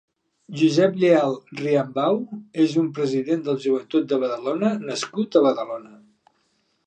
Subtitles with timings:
[0.59, 2.17] Josep Lleal Riambau
[2.63, 5.93] és un president del Joventut de Badalona nascut a Badalona.